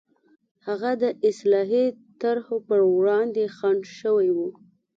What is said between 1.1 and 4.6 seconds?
اصلاحي طرحو پر وړاندې خنډ شوي وو.